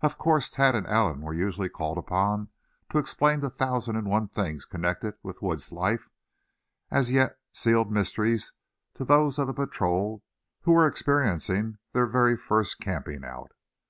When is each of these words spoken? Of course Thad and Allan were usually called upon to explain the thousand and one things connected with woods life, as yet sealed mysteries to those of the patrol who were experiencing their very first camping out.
Of 0.00 0.16
course 0.16 0.48
Thad 0.50 0.74
and 0.74 0.86
Allan 0.86 1.20
were 1.20 1.34
usually 1.34 1.68
called 1.68 1.98
upon 1.98 2.48
to 2.90 2.96
explain 2.96 3.40
the 3.40 3.50
thousand 3.50 3.96
and 3.96 4.08
one 4.08 4.26
things 4.26 4.64
connected 4.64 5.16
with 5.22 5.42
woods 5.42 5.72
life, 5.72 6.08
as 6.90 7.10
yet 7.10 7.36
sealed 7.52 7.92
mysteries 7.92 8.54
to 8.94 9.04
those 9.04 9.38
of 9.38 9.46
the 9.46 9.52
patrol 9.52 10.22
who 10.62 10.72
were 10.72 10.86
experiencing 10.86 11.76
their 11.92 12.06
very 12.06 12.34
first 12.34 12.80
camping 12.80 13.26
out. 13.26 13.52